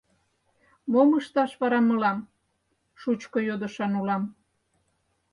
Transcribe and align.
«Мом 0.91 1.09
ышташ 1.19 1.51
вара 1.61 1.79
мылам?»— 1.87 2.19
Шучко 3.01 3.37
йодышан 3.47 3.91
улам. 4.01 4.23